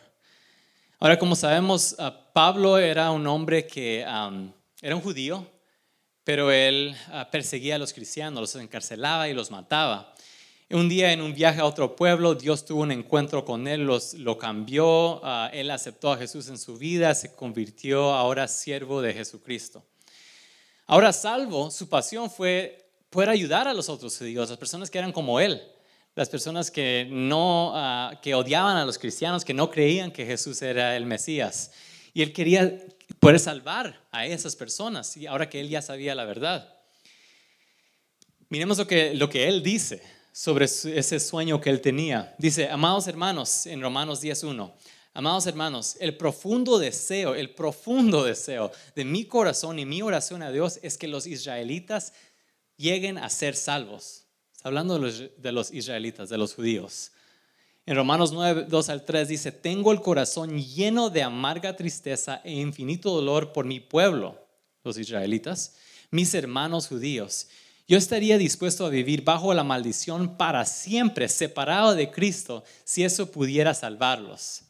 [1.00, 5.46] Ahora, como sabemos, ah, Pablo era un hombre que era un judío,
[6.22, 10.14] pero él ah, perseguía a los cristianos, los encarcelaba y los mataba.
[10.70, 14.14] Un día en un viaje a otro pueblo, Dios tuvo un encuentro con él, los,
[14.14, 19.12] lo cambió, ah, él aceptó a Jesús en su vida, se convirtió ahora siervo de
[19.12, 19.85] Jesucristo.
[20.87, 25.12] Ahora salvo, su pasión fue poder ayudar a los otros judíos, las personas que eran
[25.12, 25.62] como él,
[26.14, 30.62] las personas que no, ah, que odiaban a los cristianos, que no creían que Jesús
[30.62, 31.72] era el Mesías.
[32.12, 32.79] Y él quería
[33.18, 36.72] poder salvar a esas personas, y ahora que él ya sabía la verdad.
[38.48, 42.35] Miremos lo que, lo que él dice sobre ese sueño que él tenía.
[42.38, 44.72] Dice, amados hermanos, en Romanos 10.1,
[45.14, 50.53] amados hermanos, el profundo deseo, el profundo deseo de mi corazón y mi oración a
[50.53, 52.12] Dios es que los israelitas
[52.77, 54.23] lleguen a ser salvos.
[54.64, 57.12] Hablando de los, israelitas, de los judíos.
[57.87, 62.55] En Romanos 9, 2 al 3 dice, tengo el corazón lleno de amarga tristeza e
[62.55, 64.37] infinito dolor por mi pueblo,
[64.83, 65.77] los israelitas,
[66.11, 67.46] mis hermanos judíos
[67.87, 73.31] yo estaría dispuesto a vivir bajo la maldición para siempre, separado de Cristo, si eso
[73.31, 74.62] pudiera salvarlos.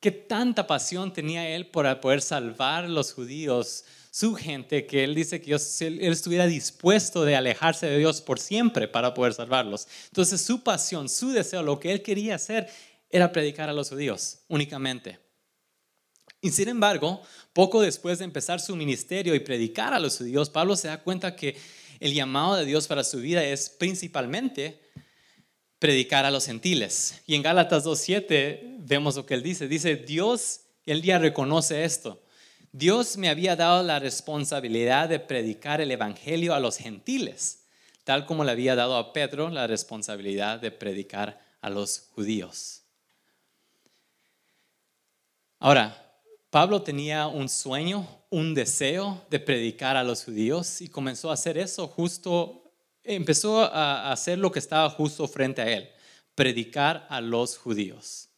[0.00, 5.14] Qué tanta pasión tenía él por poder salvar a los judíos, su gente, que él
[5.14, 9.86] dice que él estuviera dispuesto de alejarse de Dios por siempre para poder salvarlos.
[10.08, 12.68] Entonces su pasión, su deseo, lo que él quería hacer
[13.08, 15.18] era predicar a los judíos únicamente.
[16.40, 20.74] Y sin embargo, poco después de empezar su ministerio y predicar a los judíos, Pablo
[20.74, 21.56] se da cuenta que
[22.00, 24.80] el llamado de Dios para su vida es principalmente
[25.78, 27.20] predicar a los gentiles.
[27.26, 29.68] Y en Gálatas 2.7 vemos lo que él dice.
[29.68, 32.22] Dice, Dios, él ya reconoce esto.
[32.72, 37.64] Dios me había dado la responsabilidad de predicar el Evangelio a los gentiles,
[38.04, 42.82] tal como le había dado a Pedro la responsabilidad de predicar a los judíos.
[45.58, 46.10] Ahora,
[46.50, 51.58] Pablo tenía un sueño, un deseo de predicar a los judíos y comenzó a hacer
[51.58, 55.90] eso justo, empezó a hacer lo que estaba justo frente a él,
[56.36, 58.28] predicar a los judíos.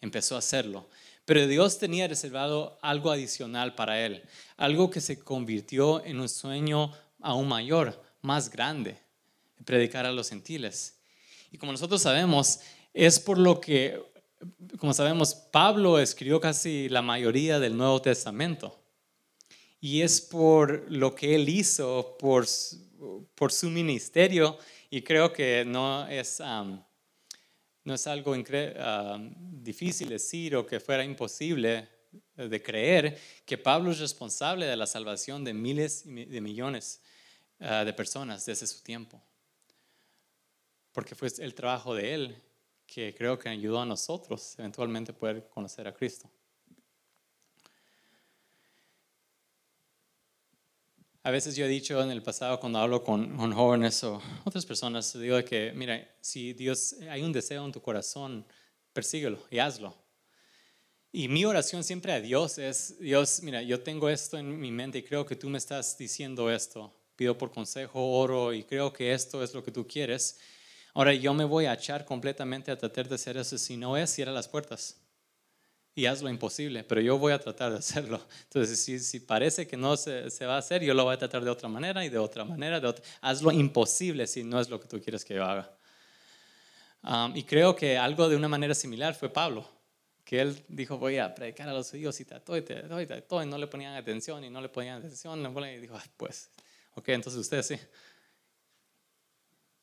[0.00, 0.88] Empezó a hacerlo.
[1.26, 4.22] Pero Dios tenía reservado algo adicional para él,
[4.56, 8.98] algo que se convirtió en un sueño aún mayor, más grande,
[9.66, 10.98] predicar a los gentiles.
[11.52, 12.60] Y como nosotros sabemos,
[12.94, 14.00] es por lo que
[14.78, 18.78] como sabemos, Pablo escribió casi la mayoría del Nuevo Testamento.
[19.80, 24.58] Y es por lo que él hizo, por, su ministerio,
[24.90, 26.40] y creo que no es,
[27.86, 28.34] no es algo
[29.38, 31.88] difícil decir o que fuera imposible
[32.34, 37.00] de creer que Pablo es responsable de la salvación de miles de millones
[37.60, 39.22] ah, de personas desde su tiempo.
[40.92, 42.42] Porque fue el trabajo de él
[42.86, 46.28] que creo que ayudó a nosotros eventualmente poder conocer a Cristo.
[51.26, 55.12] A veces yo he dicho en el pasado cuando hablo con, jóvenes o otras personas,
[55.18, 58.46] digo que, mira, si Dios, hay un deseo en tu corazón,
[58.92, 59.92] persíguelo y hazlo.
[61.10, 64.98] Y mi oración siempre a Dios es, Dios, mira, yo tengo esto en mi mente
[64.98, 66.96] y creo que tú me estás diciendo esto.
[67.16, 70.38] Pido por consejo, oro y creo que esto es lo que tú quieres.
[70.94, 73.58] Ahora yo me voy a echar completamente a tratar de hacer eso.
[73.58, 75.00] Si no es, cierra las puertas
[75.96, 78.20] y haz lo imposible, pero yo voy a tratar de hacerlo.
[78.44, 81.50] Entonces, si, parece que no se, va a hacer, yo lo voy a tratar de
[81.50, 82.78] otra manera y de otra manera.
[82.78, 85.72] De Haz lo imposible si no es lo que tú quieres que yo haga.
[87.02, 89.66] Um, y creo que algo de una manera similar fue Pablo,
[90.22, 93.42] que él dijo, voy a predicar a los judíos y trató y trató y trató
[93.42, 95.40] y no le ponían atención y no le ponían atención.
[95.40, 96.50] Y dijo, pues,
[96.94, 97.78] ok, entonces ustedes sí.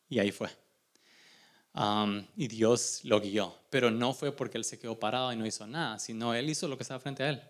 [0.09, 0.49] Y ahí fue
[2.35, 3.57] y Dios lo guió.
[3.69, 6.67] Pero no fue porque él se quedó parado y no hizo nada, sino él hizo
[6.67, 7.41] lo que estaba frente a él.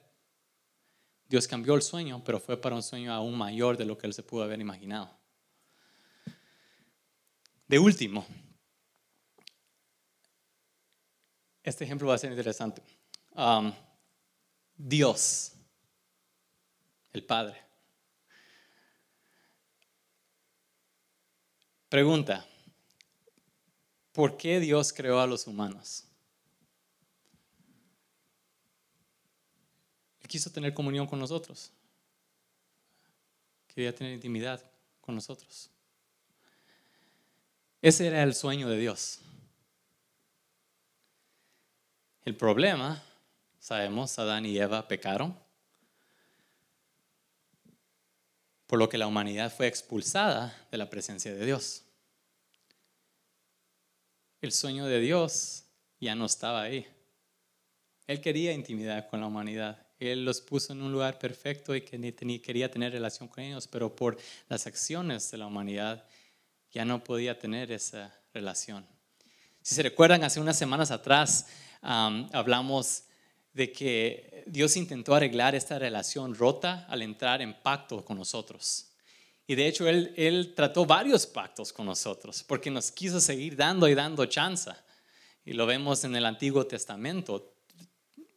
[1.28, 4.14] Dios cambió el sueño, pero fue para un sueño aún mayor de lo que él
[4.14, 5.10] se pudo haber imaginado.
[7.68, 8.26] De último,
[11.64, 12.84] este ejemplo va a ser interesante.
[14.76, 15.54] Dios,
[17.14, 17.62] el Padre.
[21.90, 22.46] Pregunta,
[24.13, 26.06] ¿Por qué Dios creó a los humanos?
[30.21, 31.71] Él quiso tener comunión con nosotros.
[33.67, 34.63] Quería tener intimidad
[35.02, 35.71] con nosotros.
[37.82, 39.19] Ese era el sueño de Dios.
[42.23, 43.04] El problema,
[43.60, 45.38] sabemos, Adán y Eva pecaron,
[48.67, 51.84] por lo que la humanidad fue expulsada de la presencia de Dios
[54.46, 55.64] el sueño de Dios
[56.00, 56.86] ya no estaba ahí.
[58.08, 59.88] Él quería intimidad con la humanidad.
[60.00, 63.68] Él los puso en un lugar perfecto y que ni quería tener relación con ellos,
[63.68, 64.18] pero por
[64.50, 66.06] las acciones de la humanidad
[66.72, 68.86] ya no podía tener esa relación.
[69.62, 71.48] Si se recuerdan, hace unas semanas atrás
[71.82, 73.06] hablamos
[73.54, 78.90] de que Dios intentó arreglar esta relación rota al entrar en pacto con nosotros.
[79.46, 83.88] Y de hecho, Él, él trató varios pactos con nosotros porque nos quiso seguir dando
[83.88, 84.72] y dando chance.
[85.46, 87.54] Y lo vemos en el Antiguo Testamento.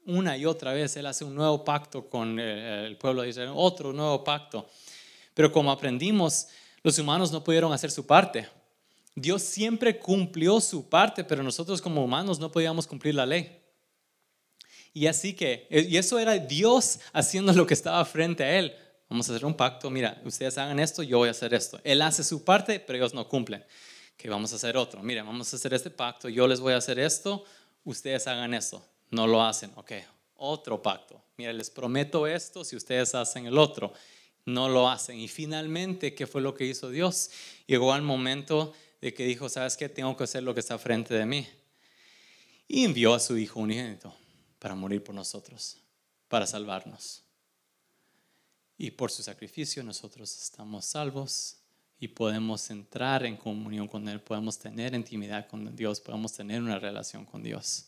[0.06, 3.52] Una y otra vez Él hace un nuevo pacto con eh, el pueblo de Israel,
[3.54, 4.68] otro nuevo pacto.
[5.34, 6.48] Pero como aprendimos,
[6.82, 8.48] los humanos no pudieron hacer su parte.
[9.14, 13.62] Dios siempre cumplió su parte, pero nosotros como humanos no podíamos cumplir la ley.
[14.92, 18.74] Y así que, eh, y eso era Dios haciendo lo que estaba frente a Él.
[19.08, 21.80] Vamos a hacer un pacto, mira, ustedes hagan esto, yo voy a hacer esto.
[21.84, 23.64] Él hace su parte, pero ellos no cumplen.
[24.16, 25.02] Que vamos a hacer otro.
[25.02, 27.44] Mira, vamos a hacer este pacto, yo les voy a hacer esto,
[27.84, 28.84] ustedes hagan esto.
[29.10, 29.92] No lo hacen, ok.
[30.36, 31.22] Otro pacto.
[31.36, 33.92] Mira, les prometo esto si ustedes hacen el otro.
[34.44, 35.18] No lo hacen.
[35.18, 37.30] Y finalmente, ¿qué fue lo que hizo Dios?
[37.66, 39.88] Llegó al momento de que dijo, ¿sabes qué?
[39.88, 41.46] Tengo que hacer lo que está frente de mí.
[42.68, 44.14] Y envió a su Hijo unigénito
[44.58, 45.78] para morir por nosotros,
[46.28, 47.25] para salvarnos.
[48.78, 51.56] Y por su sacrificio nosotros estamos salvos
[51.98, 56.78] y podemos entrar en comunión con Él, podemos tener intimidad con Dios, podemos tener una
[56.78, 57.86] relación con Dios.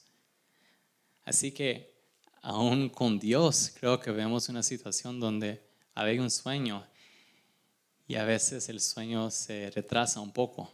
[1.24, 1.94] Así que
[2.40, 5.62] aún con Dios creo que vemos una situación donde
[5.94, 6.86] hay un sueño
[8.06, 10.72] y a veces el sueño se retrasa un poco,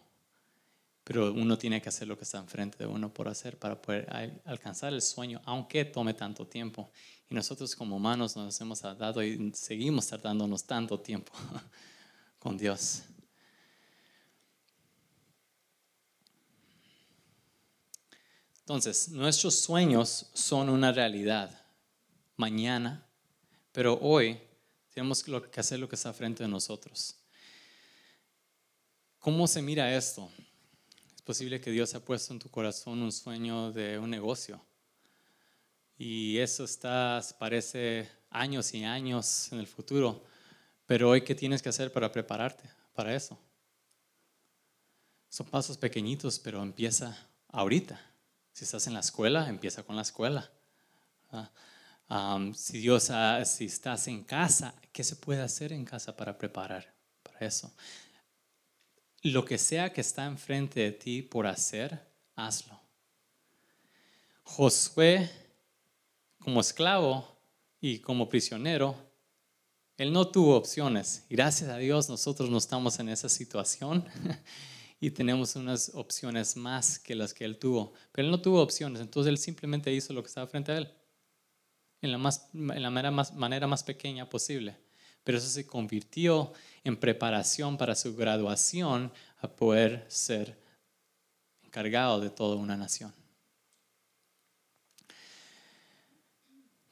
[1.05, 4.09] pero uno tiene que hacer lo que está enfrente de uno por hacer para poder
[4.47, 6.91] alcanzar el sueño, aunque tome tanto tiempo.
[7.29, 11.33] Y nosotros como humanos nos hemos dado y seguimos tardándonos tanto tiempo
[12.39, 13.03] con Dios.
[18.61, 21.51] Entonces, nuestros sueños son una realidad
[22.37, 23.07] mañana,
[23.73, 24.41] pero hoy
[24.95, 27.17] tenemos que hacer lo que está frente de nosotros.
[29.19, 30.31] ¿Cómo se mira esto?
[31.25, 34.61] Posible que Dios ha puesto en tu corazón un sueño de un negocio
[35.97, 40.23] y eso está, parece años y años en el futuro.
[40.87, 43.39] Pero hoy, ¿qué tienes que hacer para prepararte para eso?
[45.29, 47.17] Son pasos pequeñitos, pero empieza
[47.49, 48.01] ahorita.
[48.53, 50.51] Si estás en la escuela, empieza con la escuela.
[52.55, 53.11] si Dios,
[53.45, 57.73] si estás en casa, ¿qué se puede hacer en casa para preparar para eso?
[59.25, 61.99] Lo que sea que está enfrente de ti por hacer,
[62.37, 62.79] hazlo.
[64.43, 65.31] Josué
[66.39, 67.27] como esclavo
[67.81, 68.95] y como prisionero,
[69.97, 71.25] él no tuvo opciones.
[71.31, 74.05] Gracias a Dios nosotros no estamos en esa situación
[75.01, 77.95] y tenemos unas opciones más que las que él tuvo.
[78.13, 80.93] Pero él no tuvo opciones, entonces él simplemente hizo lo que estaba frente a él,
[82.03, 84.84] en la, más, en la manera, más, manera más pequeña posible.
[85.25, 86.53] Pero eso se convirtió
[86.85, 89.11] en preparación para su graduación
[89.41, 90.57] a poder ser
[91.63, 93.13] encargado de toda una nación.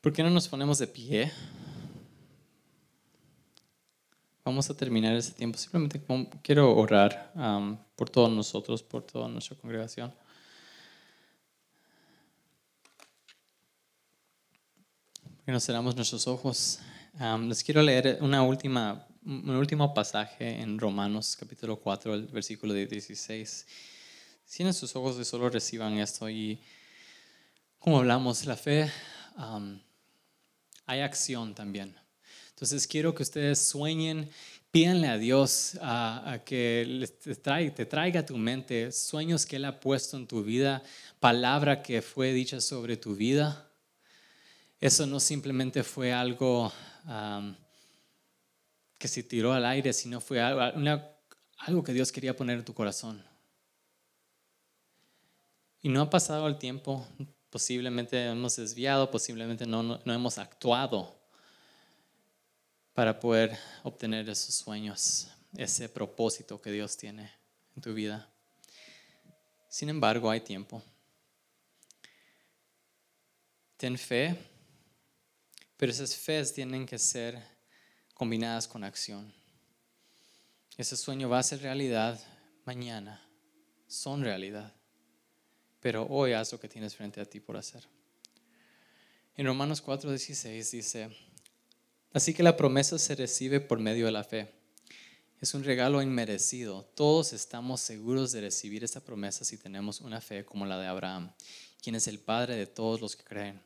[0.01, 1.31] ¿Por qué no nos ponemos de pie?
[4.45, 5.57] Vamos a terminar este tiempo.
[5.57, 6.03] Simplemente
[6.43, 10.13] quiero orar um, por todos nosotros, por toda nuestra congregación.
[15.47, 16.81] Que nos cerramos nuestros ojos.
[17.21, 22.73] Um, les quiero leer una última, un último pasaje en Romanos capítulo 4, el versículo
[22.73, 23.67] 16.
[24.47, 26.31] Cierren sus ojos y solo reciban esto.
[26.31, 26.59] Y
[27.79, 28.91] como hablamos, la fe...
[29.37, 29.79] Um,
[30.87, 31.95] hay acción también.
[32.51, 34.31] Entonces quiero que ustedes sueñen,
[34.71, 39.65] pídanle a Dios a, que te traiga, te traiga a tu mente sueños que Él
[39.65, 40.83] ha puesto en tu vida,
[41.21, 43.72] palabra que fue dicha sobre tu vida.
[44.83, 46.73] Eso no simplemente fue algo
[48.99, 53.25] que se tiró al aire, sino fue algo, que Dios quería poner en tu corazón.
[55.83, 57.07] Y no ha pasado el tiempo,
[57.49, 61.17] posiblemente hemos desviado, posiblemente no, no, hemos actuado
[62.93, 67.31] para poder obtener esos sueños, ese propósito que Dios tiene
[67.77, 68.29] en tu vida.
[69.69, 70.83] Sin embargo, hay tiempo.
[73.77, 74.52] Ten fe,
[75.83, 77.43] pero esas fees tienen que ser
[78.15, 79.35] combinadas con acción.
[80.77, 82.23] Ese sueño va a ser realidad
[82.65, 83.21] mañana,
[83.89, 84.73] son realidad
[85.83, 87.83] pero hoy haz lo que tienes frente a ti por hacer.
[89.37, 91.11] En Romanos 4:16 dice,
[92.13, 94.55] así que la promesa se recibe por medio de la fe.
[95.41, 96.85] Es un regalo inmerecido.
[96.95, 101.33] Todos estamos seguros de recibir esta promesa si tenemos una fe como la de Abraham,
[101.83, 103.61] quien es el padre de todos los que creen.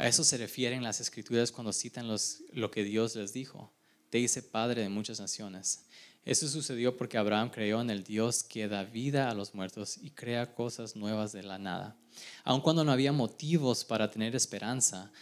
[0.00, 3.70] A eso se refieren las escrituras cuando citan los, lo que Dios les dijo.
[4.08, 5.84] Te hice padre de muchas naciones.
[6.24, 10.12] Eso sucedió porque Abraham creyó en el Dios que da vida a los muertos y
[10.12, 11.98] crea cosas nuevas de la nada.
[12.44, 15.12] Aun cuando no había motivos para tener esperanza,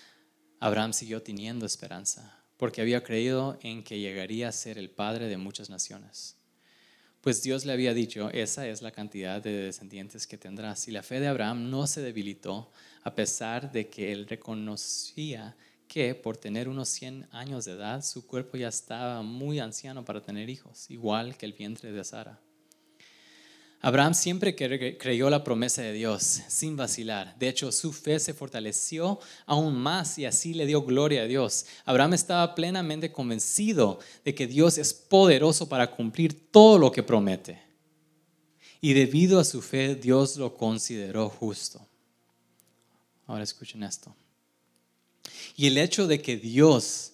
[0.60, 5.38] Abraham siguió teniendo esperanza, porque había creído en que llegaría a ser el padre de
[5.38, 6.36] muchas naciones.
[7.20, 10.86] Pues Dios le había dicho, esa es la cantidad de descendientes que tendrás.
[10.86, 12.70] Y la fe de Abraham no se debilitó
[13.03, 15.57] a pesar de que él reconocía
[15.88, 20.22] que por tener unos 100 años de edad, su cuerpo ya estaba muy anciano para
[20.22, 22.38] tener hijos, igual que el vientre de Sara.
[23.80, 27.38] Abraham siempre creyó la promesa de Dios sin vacilar.
[27.38, 31.64] De hecho, su fe se fortaleció aún más y así le dio gloria a Dios.
[31.84, 37.62] Abraham estaba plenamente convencido de que Dios es poderoso para cumplir todo lo que promete.
[38.80, 41.86] Y debido a su fe, Dios lo consideró justo.
[43.28, 44.16] Ahora escuchen esto.
[45.54, 47.12] Y el hecho de que Dios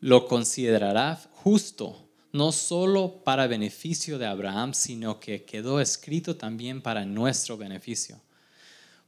[0.00, 7.04] lo considerará justo, no solo para beneficio de Abraham, sino que quedó escrito también para
[7.04, 8.20] nuestro beneficio,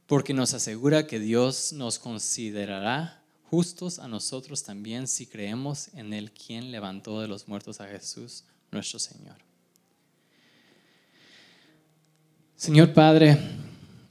[0.07, 6.31] porque nos asegura que Dios nos considerará justos a nosotros también si creemos en el
[6.31, 9.37] quien levantó de los muertos a Jesús, nuestro Señor.
[12.57, 13.37] Señor Padre,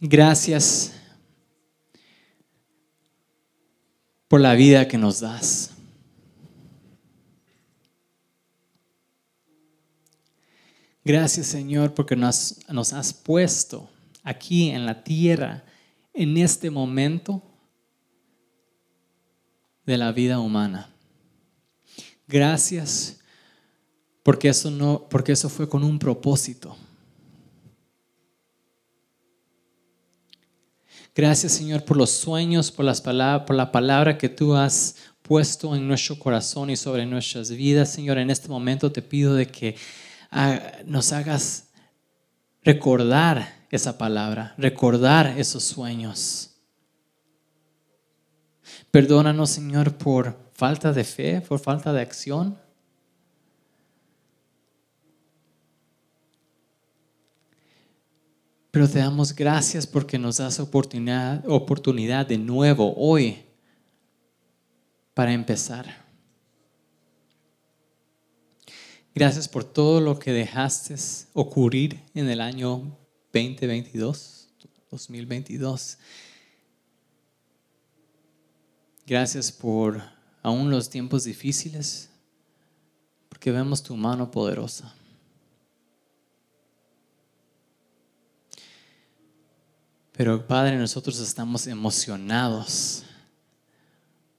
[0.01, 0.95] gracias
[4.31, 5.73] por la vida que nos das.
[11.05, 12.63] Gracias Señor porque nos,
[12.93, 13.91] has puesto
[14.23, 15.65] aquí en la tierra
[16.15, 17.43] en este momento
[19.85, 20.95] de la vida humana.
[22.29, 23.19] Gracias
[24.23, 26.77] porque eso, no, porque eso fue con un propósito.
[31.21, 35.77] Gracias, Señor, por los sueños, por, las palabras, por la palabra que tú has puesto
[35.77, 37.93] en nuestro corazón y sobre nuestras vidas.
[37.93, 39.77] Señor, en este momento te pido de que
[40.31, 41.69] ah, nos hagas
[42.65, 46.53] recordar esa palabra, recordar esos sueños.
[48.91, 52.59] Perdónanos, Señor, por falta de fe, por falta de acción.
[58.71, 63.43] Pero te damos gracias porque nos das oportunidad, oportunidad de nuevo hoy
[65.15, 66.09] para empezar.
[69.13, 70.95] Gracias por todo lo que dejaste
[71.33, 72.97] ocurrir en el año
[73.33, 74.49] 2022,
[74.91, 75.99] 2022.
[79.05, 80.01] Gracias por
[80.43, 82.09] aún los tiempos difíciles,
[83.29, 84.95] porque vemos tu mano poderosa.
[90.21, 93.05] Pero Padre, nosotros estamos emocionados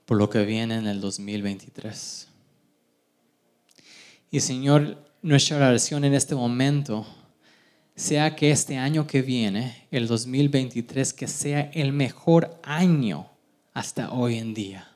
[0.05, 2.27] por lo que viene en el 2023.
[4.29, 7.07] Y Señor, nuestra oración en este momento
[7.95, 13.31] sea que este año que viene, el 2023, que sea el mejor año
[13.73, 14.87] hasta hoy en día.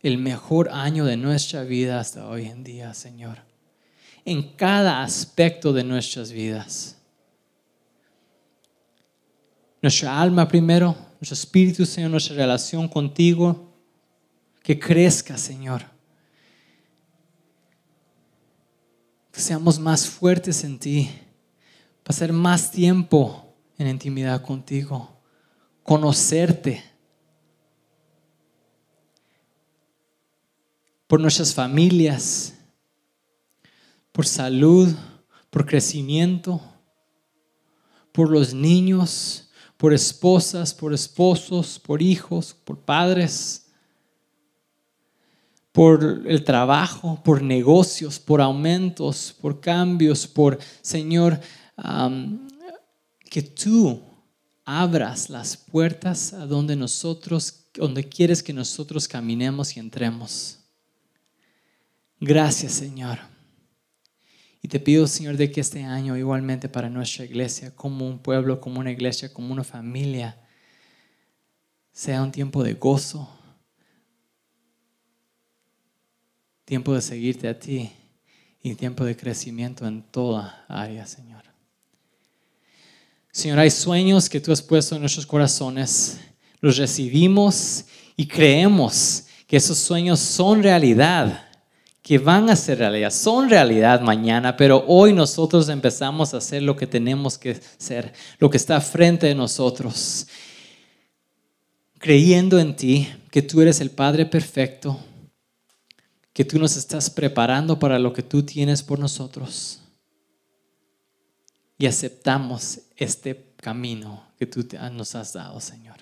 [0.00, 3.38] El mejor año de nuestra vida hasta hoy en día, Señor.
[4.24, 6.97] En cada aspecto de nuestras vidas
[9.80, 13.72] nuestra alma primero, nuestro espíritu, Señor, nuestra relación contigo,
[14.62, 15.82] que crezca, Señor.
[19.32, 21.10] Que seamos más fuertes en ti,
[22.02, 25.20] pasar más tiempo en intimidad contigo,
[25.82, 26.82] conocerte.
[31.06, 32.54] Por nuestras familias,
[34.12, 34.94] por salud,
[35.48, 36.60] por crecimiento,
[38.12, 39.47] por los niños
[39.78, 43.64] por esposas, por esposos, por hijos, por padres,
[45.72, 51.40] por el trabajo, por negocios, por aumentos, por cambios, por, Señor,
[53.30, 54.02] que tú
[54.64, 60.58] abras las puertas a donde nosotros, donde quieres que nosotros caminemos y entremos.
[62.18, 63.37] Gracias, Señor.
[64.62, 68.60] Y te pido, Señor, de que este año igualmente para nuestra iglesia, como un pueblo,
[68.60, 70.36] como una iglesia, como una familia,
[71.92, 73.28] sea un tiempo de gozo,
[76.64, 77.90] tiempo de seguirte a ti
[78.62, 81.44] y tiempo de crecimiento en toda área, Señor.
[83.30, 86.18] Señor, hay sueños que tú has puesto en nuestros corazones,
[86.60, 87.84] los recibimos
[88.16, 91.47] y creemos que esos sueños son realidad
[92.08, 96.74] que van a ser realidad, son realidad mañana, pero hoy nosotros empezamos a hacer lo
[96.74, 100.26] que tenemos que ser, lo que está frente de nosotros.
[101.98, 104.98] creyendo en ti, que tú eres el Padre perfecto,
[106.32, 109.80] que tú nos estás preparando para lo que tú tienes por nosotros.
[111.76, 115.96] Y aceptamos este camino que tú nos has dado, Señor.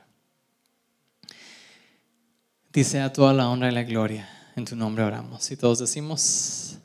[2.72, 4.35] Dice a toda la honra y la gloria.
[4.56, 5.50] En tu nombre oramos.
[5.50, 6.78] Y todos decimos,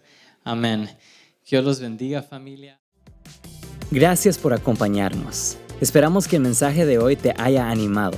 [0.44, 0.90] amén.
[1.50, 2.80] Dios los bendiga familia.
[3.90, 5.58] Gracias por acompañarnos.
[5.80, 8.18] Esperamos que el mensaje de hoy te haya animado.